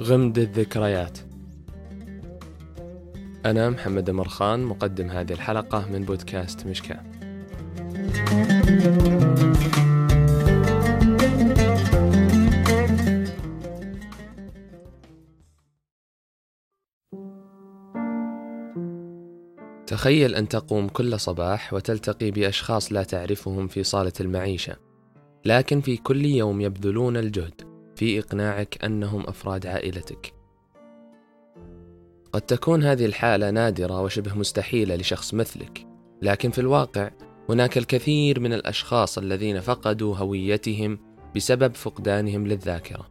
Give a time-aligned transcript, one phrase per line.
[0.00, 1.18] غمد الذكريات.
[3.46, 7.00] أنا محمد مرخان مقدم هذه الحلقة من بودكاست مشكاة.
[19.86, 24.76] تخيل أن تقوم كل صباح وتلتقي بأشخاص لا تعرفهم في صالة المعيشة
[25.44, 27.60] لكن في كل يوم يبذلون الجهد
[27.96, 30.34] في إقناعك أنهم أفراد عائلتك.
[32.32, 35.86] قد تكون هذه الحالة نادرة وشبه مستحيلة لشخص مثلك
[36.22, 37.10] لكن في الواقع
[37.48, 40.98] هناك الكثير من الأشخاص الذين فقدوا هويتهم
[41.36, 43.08] بسبب فقدانهم للذاكرة.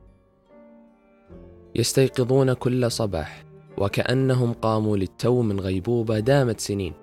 [1.75, 3.43] يستيقظون كل صباح
[3.77, 6.93] وكأنهم قاموا للتو من غيبوبة دامت سنين.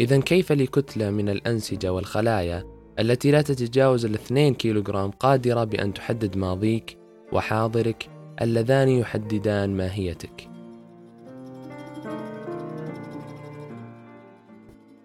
[0.00, 2.64] إذا كيف لكتلة من الأنسجة والخلايا
[2.98, 6.98] التي لا تتجاوز الاثنين كيلوغرام قادرة بأن تحدد ماضيك
[7.32, 8.08] وحاضرك
[8.42, 10.48] اللذان يحددان ماهيتك؟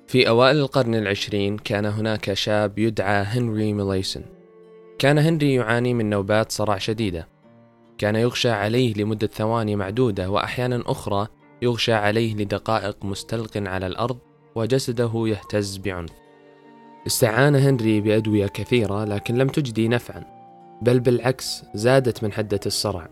[0.08, 4.24] في أوائل القرن العشرين كان هناك شاب يدعى هنري ميليسون.
[5.00, 7.28] كان هنري يعاني من نوبات صرع شديدة.
[8.02, 11.28] كان يغشى عليه لمدة ثواني معدودة وأحيانا أخرى
[11.62, 14.18] يغشى عليه لدقائق مستلق على الأرض
[14.56, 16.12] وجسده يهتز بعنف.
[17.08, 20.24] استعان هنري بأدوية كثيرة لكن لم تجدي نفعا
[20.82, 23.10] بل بالعكس زادت من حدة الصرع.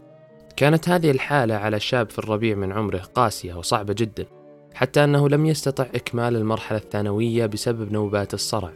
[0.56, 4.26] كانت هذه الحالة على الشاب في الربيع من عمره قاسية وصعبة جدا
[4.74, 8.72] حتى أنه لم يستطع إكمال المرحلة الثانوية بسبب نوبات الصرع.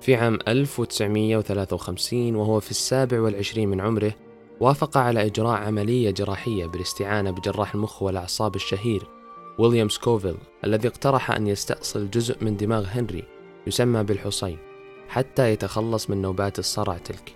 [0.00, 4.12] في عام 1953 وهو في السابع والعشرين من عمره
[4.60, 9.02] وافق على إجراء عملية جراحية بالاستعانة بجراح المخ والأعصاب الشهير
[9.58, 13.24] ويليام سكوفيل الذي اقترح أن يستأصل جزء من دماغ هنري
[13.66, 14.58] يسمى بالحصين
[15.08, 17.34] حتى يتخلص من نوبات الصرع تلك.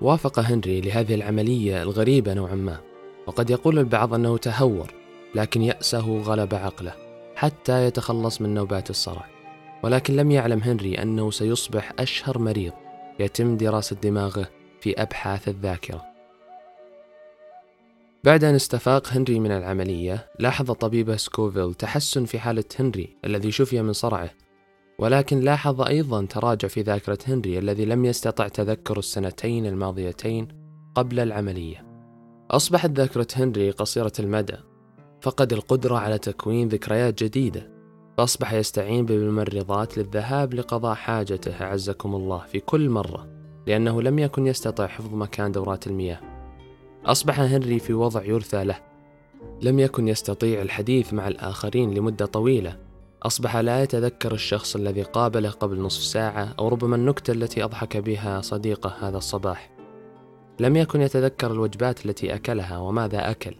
[0.00, 2.80] وافق هنري لهذه العملية الغريبة نوعا ما
[3.26, 4.94] وقد يقول البعض أنه تهور
[5.34, 6.92] لكن يأسه غلب عقله
[7.34, 9.24] حتى يتخلص من نوبات الصرع.
[9.82, 12.72] ولكن لم يعلم هنري أنه سيصبح أشهر مريض
[13.20, 14.48] يتم دراسة دماغه
[14.80, 16.10] في أبحاث الذاكرة.
[18.24, 23.82] بعد أن استفاق هنري من العملية لاحظ طبيبه سكوفيل تحسن في حالة هنري الذي شفي
[23.82, 24.30] من صرعه
[24.98, 30.48] ولكن لاحظ أيضا تراجع في ذاكرة هنري الذي لم يستطع تذكر السنتين الماضيتين
[30.94, 31.86] قبل العملية.
[32.50, 34.56] أصبحت ذاكرة هنري قصيرة المدى
[35.22, 37.70] فقد القدرة على تكوين ذكريات جديدة.
[38.18, 43.39] فأصبح يستعين بالممرضات للذهاب لقضاء حاجته أعزكم الله في كل مرة.
[43.70, 46.20] لأنه لم يكن يستطيع حفظ مكان دورات المياه.
[47.04, 48.78] أصبح هنري في وضع يرثى له.
[49.62, 52.76] لم يكن يستطيع الحديث مع الآخرين لمدة طويلة.
[53.22, 58.40] أصبح لا يتذكر الشخص الذي قابله قبل نصف ساعة أو ربما النكتة التي أضحك بها
[58.40, 59.70] صديقه هذا الصباح.
[60.60, 63.54] لم يكن يتذكر الوجبات التي أكلها وماذا أكل.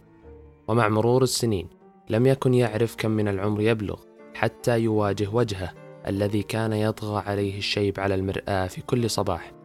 [0.67, 1.67] ومع مرور السنين
[2.09, 3.99] لم يكن يعرف كم من العمر يبلغ
[4.33, 5.73] حتى يواجه وجهه
[6.07, 9.60] الذي كان يطغى عليه الشيب على المرآة في كل صباح.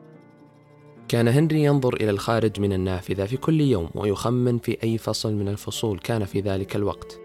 [1.09, 5.49] كان هنري ينظر إلى الخارج من النافذة في كل يوم ويخمن في أي فصل من
[5.49, 7.21] الفصول كان في ذلك الوقت.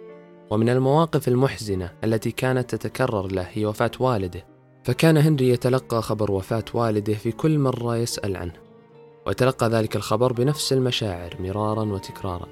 [0.49, 4.45] ومن المواقف المحزنة التي كانت تتكرر له هي وفاة والده.
[4.83, 8.53] فكان هنري يتلقى خبر وفاة والده في كل مرة يسأل عنه.
[9.27, 12.47] وتلقى ذلك الخبر بنفس المشاعر مرارا وتكرارا.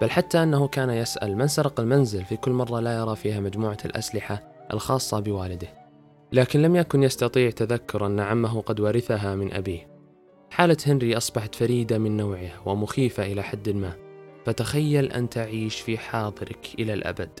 [0.00, 3.78] بل حتى أنه كان يسأل من سرق المنزل في كل مرة لا يرى فيها مجموعة
[3.84, 5.68] الأسلحة الخاصة بوالده.
[6.32, 9.91] لكن لم يكن يستطيع تذكر أن عمه قد ورثها من أبيه.
[10.52, 13.92] حالة هنري أصبحت فريدة من نوعها ومخيفة إلى حد ما.
[14.44, 17.40] فتخيل أن تعيش في حاضرك إلى الأبد.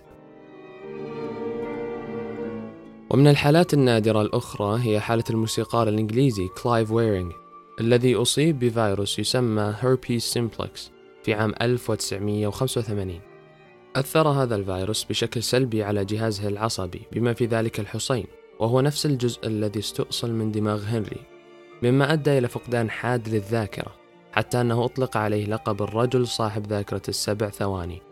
[3.10, 7.32] ومن الحالات النادرة الأخرى هي حالة الموسيقار الإنجليزي كلايف ويرينغ
[7.80, 10.90] الذي أصيب بفيروس يسمى هيربيس سيمبلكس
[11.24, 13.20] في عام 1985
[13.96, 18.26] أثر هذا الفيروس بشكل سلبي على جهازه العصبي بما في ذلك الحصين
[18.60, 21.31] وهو نفس الجزء الذي استؤصل من دماغ هنري.
[21.82, 23.94] مما أدى إلى فقدان حاد للذاكرة
[24.32, 28.02] حتى أنه أطلق عليه لقب الرجل صاحب ذاكرة السبع ثواني.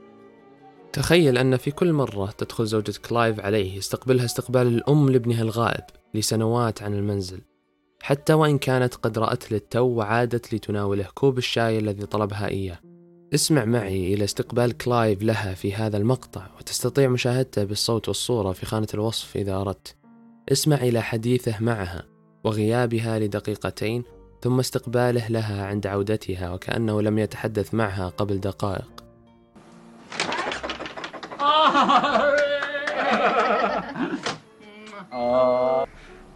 [0.92, 5.84] تخيل أن في كل مرة تدخل زوجة كلايف عليه يستقبلها استقبال الأم لابنها الغائب
[6.14, 7.40] لسنوات عن المنزل
[8.02, 12.78] حتى وإن كانت قد رأته للتو وعادت لتناوله كوب الشاي الذي طلبها إياه.
[13.34, 18.88] اسمع معي إلى استقبال كلايف لها في هذا المقطع وتستطيع مشاهدته بالصوت والصورة في خانة
[18.94, 19.96] الوصف إذا أردت.
[20.52, 22.09] اسمع إلى حديثه معها.
[22.44, 24.04] وغيابها لدقيقتين
[24.42, 28.90] ثم استقباله لها عند عودتها وكأنه لم يتحدث معها قبل دقائق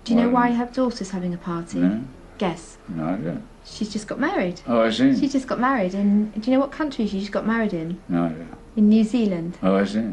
[0.05, 0.51] Do you know Why?
[0.53, 1.79] her daughter's having a party?
[1.79, 2.03] No,
[2.39, 2.79] Guess.
[2.89, 3.41] no idea.
[3.65, 4.61] She's just got married.
[4.67, 5.19] Oh, I see.
[5.19, 6.31] She just got married in.
[6.41, 7.89] Do you know what country she just got married in?
[8.09, 8.47] No idea.
[8.77, 9.57] In New Zealand.
[9.63, 10.09] Oh, I see.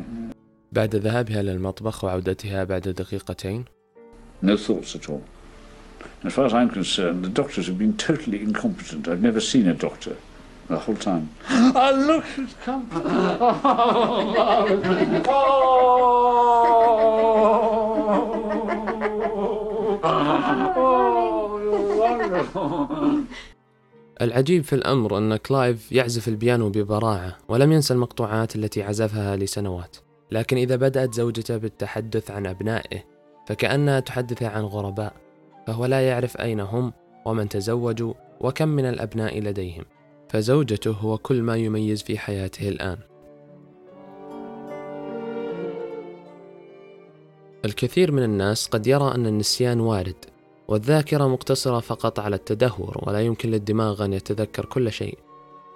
[0.71, 3.65] بعد ذهابها للمطبخ وعودتها بعد دقيقتين
[4.43, 5.21] No thoughts at all.
[6.23, 9.07] As far as I'm concerned, the doctors have been totally incompetent.
[9.07, 10.15] I've never seen a doctor
[10.68, 11.29] the whole time.
[11.83, 12.88] Oh, look, she's come.
[20.75, 23.25] Oh, you're wonderful.
[24.21, 29.97] العجيب في الأمر أن كلايف يعزف البيانو ببراعة ولم ينسى المقطوعات التي عزفها لسنوات
[30.31, 33.03] لكن إذا بدأت زوجته بالتحدث عن أبنائه
[33.47, 35.13] فكأنها تحدث عن غرباء
[35.71, 36.94] فهو لا يعرف أين هم
[37.25, 39.83] ومن تزوجوا وكم من الأبناء لديهم
[40.29, 42.97] فزوجته هو كل ما يميز في حياته الآن.
[47.65, 50.25] الكثير من الناس قد يرى أن النسيان وارد
[50.68, 55.17] والذاكرة مقتصرة فقط على التدهور ولا يمكن للدماغ أن يتذكر كل شيء.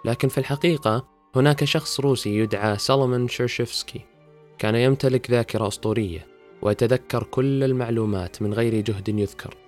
[0.05, 4.01] لكن في الحقيقة هناك شخص روسي يدعى سولومون شيرشفسكي
[4.57, 6.27] كان يمتلك ذاكرة أسطورية
[6.61, 9.64] ويتذكر كل المعلومات من غير جهد يذكر.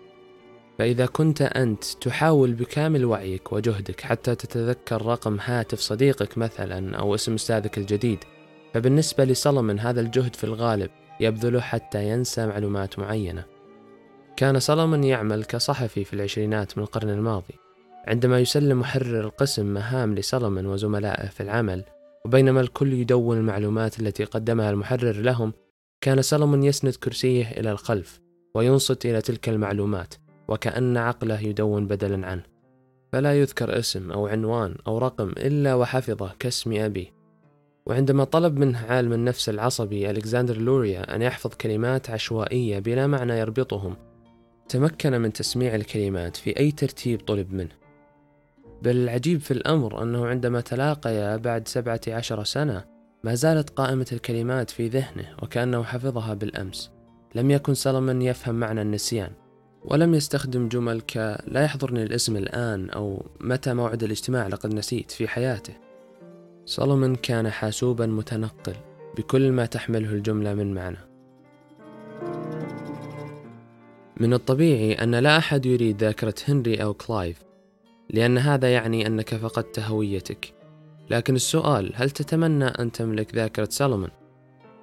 [0.80, 7.34] فإذا كنت أنت تحاول بكامل وعيك وجهدك حتى تتذكر رقم هاتف صديقك مثلا أو اسم
[7.34, 8.20] أستاذك الجديد
[8.74, 10.90] فبالنسبة لسولومون هذا الجهد في الغالب
[11.20, 13.44] يبذله حتى ينسى معلومات معينة.
[14.38, 17.54] كان سولومون يعمل كصحفي في العشرينات من القرن الماضي
[18.08, 21.84] عندما يسلم محرر القسم مهام لسولومون وزملائه في العمل
[22.26, 25.54] وبينما الكل يدون المعلومات التي قدمها المحرر لهم
[26.02, 28.22] كان سولومون يسند كرسيه إلى الخلف
[28.56, 30.14] وينصت إلى تلك المعلومات.
[30.48, 32.44] وكأن عقله يدون بدلا عنه.
[33.12, 37.18] فلا يذكر اسم أو عنوان أو رقم إلا وحفظه كاسم أبيه
[37.86, 43.96] وعندما طلب منه عالم النفس العصبي ألكسندر لوريا أن يحفظ كلمات عشوائية بلا معنى يربطهم
[44.70, 47.76] تمكن من تسميع الكلمات في أي ترتيب طلب منه.
[48.82, 52.86] بل العجيب في الأمر أنه عندما تلاقيا بعد سبعة عشر سنة
[53.24, 56.92] ما زالت قائمة الكلمات في ذهنه وكأنه حفظها بالأمس.
[57.36, 59.32] لم يكن سلمان يفهم معنى النسيان.
[59.88, 61.18] ولم يستخدم جمل ك
[61.48, 65.74] لا يحضرني الاسم الآن أو متى موعد الاجتماع لقد نسيت في حياته.
[66.66, 68.76] سولومون كان حاسوبا متنقل
[69.18, 70.98] بكل ما تحمله الجملة من معنى.
[74.18, 77.44] من الطبيعي أن لا أحد يريد ذاكرة هنري أو كلايف
[78.10, 80.54] لأن هذا يعني أنك فقدت هويتك.
[81.10, 84.10] لكن السؤال هل تتمنى أن تملك ذاكرة سولومون؟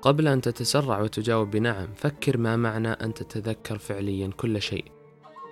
[0.02, 4.93] قبل أن تتسرع وتجاوب بنعم فكر ما معنى أن تتذكر فعليا كل شيء.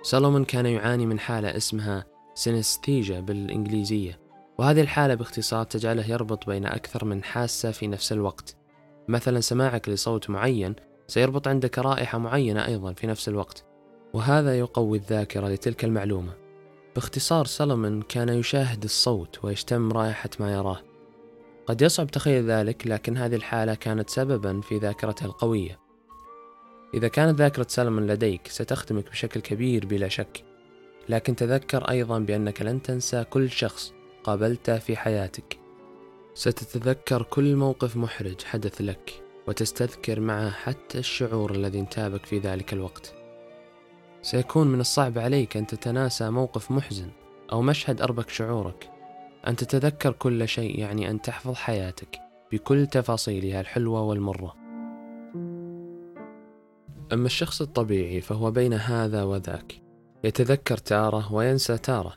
[0.03, 2.05] سولومون كان يعاني من حالة اسمها
[2.35, 4.19] synesthesia بالإنجليزية
[4.57, 8.55] وهذه الحالة باختصار تجعله يربط بين أكثر من حاسة في نفس الوقت.
[9.07, 10.75] مثلا سماعك لصوت معين
[11.07, 13.65] سيربط عندك رائحة معينة أيضا في نفس الوقت
[14.13, 16.33] وهذا يقوي الذاكرة لتلك المعلومة.
[16.95, 20.79] باختصار سلمون كان يشاهد الصوت ويشتم رائحة ما يراه.
[21.65, 25.82] قد يصعب تخيل ذلك لكن هذه الحالة كانت سببا في ذاكرته القوية.
[26.93, 30.43] إذا كانت ذاكرة سلمون لديك ستخدمك بشكل كبير بلا شك.
[31.09, 33.93] لكن تذكر أيضا بأنك لن تنسى كل شخص
[34.23, 35.59] قابلته في حياتك.
[36.33, 43.13] ستتذكر كل موقف محرج حدث لك وتستذكر معه حتى الشعور الذي انتابك في ذلك الوقت.
[44.21, 47.11] سيكون من الصعب عليك أن تتناسى موقف محزن
[47.51, 48.89] أو مشهد أربك شعورك.
[49.47, 52.19] أن تتذكر كل شيء يعني أن تحفظ حياتك
[52.51, 54.62] بكل تفاصيلها الحلوة والمرة.
[57.13, 59.81] أما الشخص الطبيعي فهو بين هذا وذاك.
[60.23, 62.13] يتذكر تارة وينسى تارة.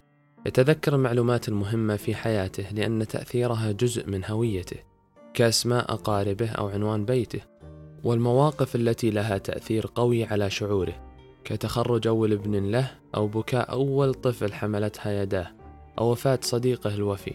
[0.47, 4.77] يتذكر المعلومات المهمة في حياته لأن تأثيرها جزء من هويته
[5.35, 7.41] كأسماء أقاربه أو عنوان بيته
[8.05, 11.07] والمواقف التي لها تأثير قوي على شعوره
[11.45, 15.51] كتخرج أول ابن له أو بكاء أول طفل حملتها يداه
[15.99, 17.35] أو وفاة صديقه الوفي.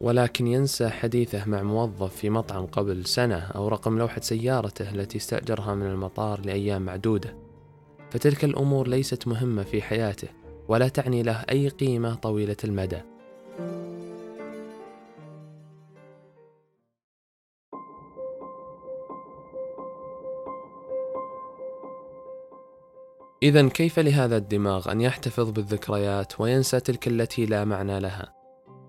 [0.00, 5.74] ولكن ينسى حديثه مع موظف في مطعم قبل سنة أو رقم لوحة سيارته التي استأجرها
[5.74, 7.36] من المطار لأيام معدودة
[8.10, 10.28] فتلك الأمور ليست مهمة في حياته
[10.68, 13.00] ولا تعني له أي قيمة طويلة المدى
[23.42, 28.37] إذا كيف لهذا الدماغ أن يحتفظ بالذكريات وينسى تلك التي لا معنى لها؟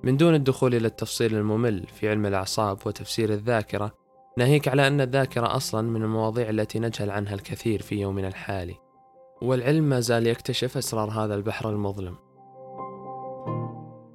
[0.03, 3.91] من دون الدخول إلى التفصيل الممل في علم الأعصاب وتفسير الذاكرة،
[4.37, 8.75] ناهيك على أن الذاكرة أصلا من المواضيع التي نجهل عنها الكثير في يومنا الحالي.
[9.41, 12.15] والعلم ما زال يكتشف أسرار هذا البحر المظلم.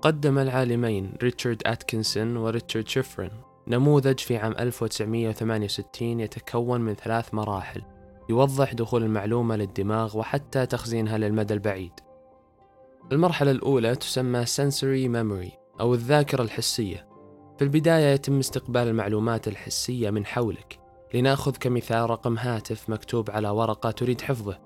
[0.04, 3.30] قدم العالمين ريتشارد أتكنسون وريتشارد شيفرين
[3.68, 7.82] نموذج في عام 1968 يتكون من ثلاث مراحل
[8.30, 11.92] يوضح دخول المعلومة للدماغ وحتى تخزينها للمدى البعيد
[13.12, 17.08] المرحلة الأولى تسمى sensory memory أو الذاكرة الحسية.
[17.58, 20.78] في البداية يتم استقبال المعلومات الحسية من حولك
[21.14, 24.58] لنأخذ كمثال رقم هاتف مكتوب على ورقة تريد حفظه.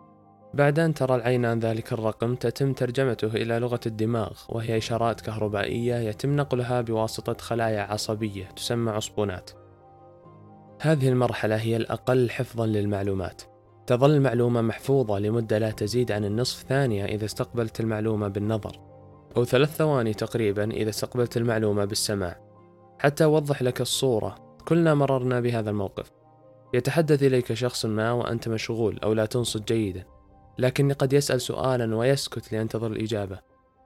[0.54, 5.94] بعد أن ترى العين عن ذلك الرقم تتم ترجمته إلى لغة الدماغ وهي إشارات كهربائية
[5.94, 9.50] يتم نقلها بواسطة خلايا عصبية تسمى عصبونات.
[10.80, 13.42] هذه المرحلة هي الأقل حفظا للمعلومات.
[13.86, 18.87] تظل المعلومة محفوظة لمدة لا تزيد عن النصف ثانية إذا استقبلت المعلومة بالنظر.
[19.38, 22.40] أو ثلاث ثواني تقريبا إذا استقبلت المعلومة بالسماع.
[22.98, 24.56] حتى أوضح لك الصورة.
[24.68, 26.10] كلنا مررنا بهذا الموقف.
[26.74, 30.04] يتحدث إليك شخص ما وأنت مشغول أو لا تنصت جيدا.
[30.58, 33.38] لكني قد يسأل سؤالا ويسكت لينتظر الإجابة.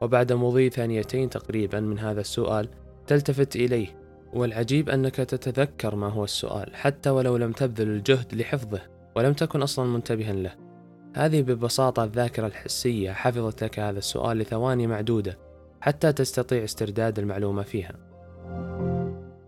[0.03, 2.69] وبعد مضي ثانيتين تقريبا من هذا السؤال
[3.07, 3.87] تلتفت إليه.
[4.33, 8.81] والعجيب أنك تتذكر ما هو السؤال حتى ولو لم تبذل الجهد لحفظه
[9.17, 10.72] ولم تكن أصلا منتبها له.
[11.15, 15.39] هذه ببساطة الذاكرة الحسية حفظت لك هذا السؤال لثواني معدودة
[15.81, 17.93] حتى تستطيع استرداد المعلومة فيها.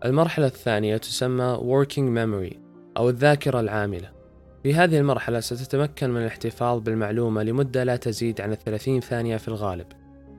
[0.05, 2.55] المرحلة الثانية تسمى Working Memory
[2.97, 4.11] أو الذاكرة العاملة.
[4.63, 9.87] في هذه المرحلة ستتمكن من الاحتفاظ بالمعلومة لمدة لا تزيد عن الثلاثين ثانية في الغالب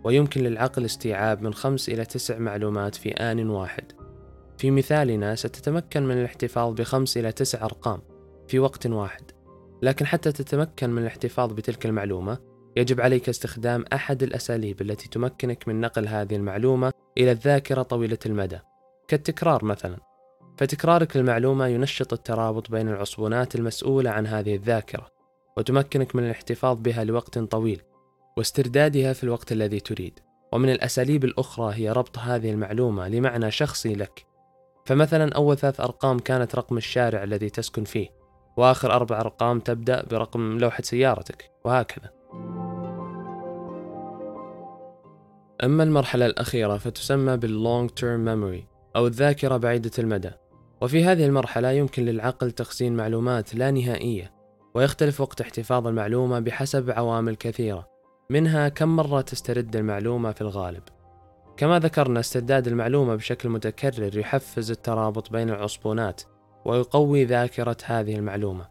[0.04, 3.92] ويمكن للعقل استيعاب من خمس إلى تسع معلومات في آن واحد.
[4.58, 8.00] في مثالنا ستتمكن من الاحتفاظ بخمس إلى تسع أرقام
[8.48, 9.35] في وقت واحد.
[9.82, 12.38] لكن حتى تتمكن من الاحتفاظ بتلك المعلومة
[12.76, 18.58] يجب عليك استخدام أحد الأساليب التي تمكنك من نقل هذه المعلومة إلى الذاكرة طويلة المدى
[19.08, 19.96] كالتكرار مثلا.
[20.58, 25.06] فتكرارك للمعلومة ينشط الترابط بين العصبونات المسؤولة عن هذه الذاكرة
[25.56, 27.82] وتمكنك من الاحتفاظ بها لوقت طويل
[28.36, 30.18] واستردادها في الوقت الذي تريد.
[30.52, 34.26] ومن الأساليب الأخرى هي ربط هذه المعلومة لمعنى شخصي لك.
[34.86, 38.15] فمثلا أول ثلاث أرقام كانت رقم الشارع الذي تسكن فيه.
[38.56, 42.10] وآخر أربع أرقام تبدأ برقم لوحة سيارتك وهكذا.
[45.64, 50.30] أما المرحلة الأخيرة فتسمى باللونج تيرم ميموري أو الذاكرة بعيدة المدى.
[50.80, 54.32] وفي هذه المرحلة يمكن للعقل تخزين معلومات لا نهائية
[54.74, 57.88] ويختلف وقت احتفاظ المعلومة بحسب عوامل كثيرة
[58.30, 60.82] منها كم مرة تسترد المعلومة في الغالب.
[61.56, 66.22] كما ذكرنا استرداد المعلومة بشكل متكرر يحفز الترابط بين العصبونات
[66.66, 68.66] ويقوي ذاكرة هذه المعلومة.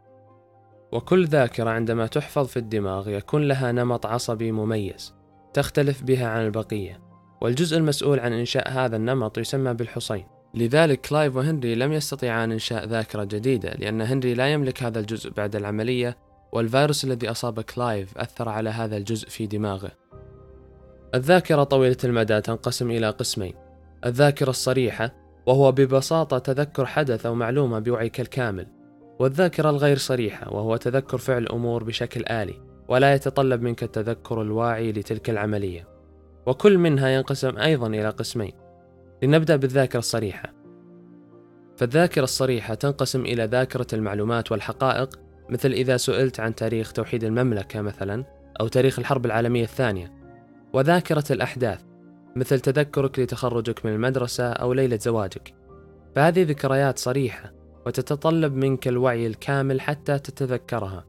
[0.92, 5.14] وكل ذاكرة عندما تحفظ في الدماغ يكون لها نمط عصبي مميز
[5.54, 7.00] تختلف بها عن البقية
[7.42, 10.26] والجزء المسؤول عن إنشاء هذا النمط يسمى بالحصين.
[10.54, 15.56] لذلك كلايف وهنري لم يستطيعان إنشاء ذاكرة جديدة لأن هنري لا يملك هذا الجزء بعد
[15.56, 16.18] العملية
[16.52, 19.92] والفيروس الذي أصاب كلايف أثر على هذا الجزء في دماغه.
[21.16, 23.54] الذاكرة طويلة المدى تنقسم إلى قسمين
[24.06, 28.68] الذاكرة الصريحة وهو ببساطة تذكر حدث أو معلومة بوعيك الكامل.
[29.20, 35.30] والذاكرة الغير صريحة وهو تذكر فعل أمور بشكل آلي ولا يتطلب منك التذكر الواعي لتلك
[35.30, 35.88] العملية.
[36.46, 38.54] وكل منها ينقسم أيضا إلى قسمين.
[39.24, 40.54] لنبدأ بالذاكرة الصريحة.
[41.78, 48.26] فالذاكرة الصريحة تنقسم إلى ذاكرة المعلومات والحقائق مثل إذا سئلت عن تاريخ توحيد المملكة مثلا
[48.62, 50.14] أو تاريخ الحرب العالمية الثانية.
[50.74, 51.82] وذاكرة الأحداث
[52.36, 55.54] مثل تذكرك لتخرجك من المدرسة أو ليلة زواجك.
[56.16, 57.54] فهذه ذكريات صريحة
[57.86, 61.06] وتتطلب منك الوعي الكامل حتى تتذكرها.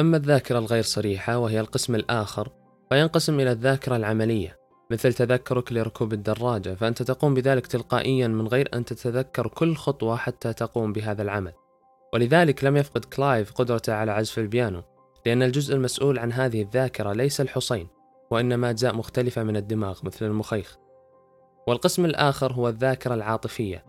[0.00, 2.48] أما الذاكرة الغير صريحة وهي القسم الآخر
[2.90, 4.58] فينقسم إلى الذاكرة العملية
[4.90, 10.52] مثل تذكرك لركوب الدراجة فأنت تقوم بذلك تلقائيا من غير أن تتذكر كل خطوة حتى
[10.52, 11.52] تقوم بهذا العمل.
[12.14, 14.82] ولذلك لم يفقد كلايف قدرته على عزف البيانو
[15.26, 17.88] لأن الجزء المسؤول عن هذه الذاكرة ليس الحصين.
[18.32, 20.78] وإنما أجزاء مختلفة من الدماغ مثل المخيخ.
[21.66, 23.84] والقسم الآخر هو الذاكرة العاطفية.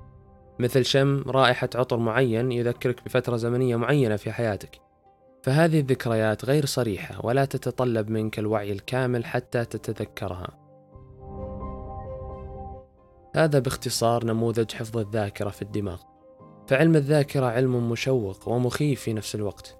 [0.60, 4.82] مثل شم رائحة عطر معين يذكرك بفترة زمنية معينة في حياتك.
[5.44, 10.48] فهذه الذكريات غير صريحة ولا تتطلب منك الوعي الكامل حتى تتذكرها.
[13.36, 16.02] هذا باختصار نموذج حفظ الذاكرة في الدماغ.
[16.68, 19.78] فعلم الذاكرة علم مشوق ومخيف في نفس الوقت.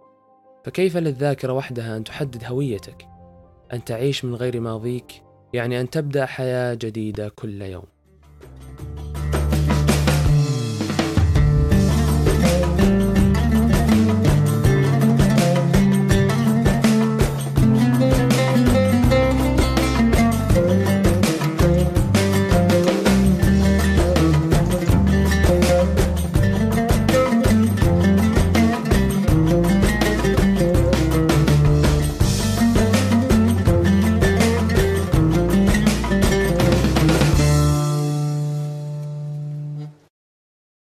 [0.66, 3.13] فكيف للذاكرة وحدها أن تحدد هويتك؟
[3.74, 7.93] أن تعيش من غير ماضيك يعني أن تبدأ حياة جديدة كل يوم.